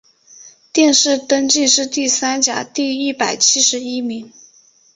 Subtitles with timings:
[0.73, 4.33] 殿试登进士第三甲第一百七十一名。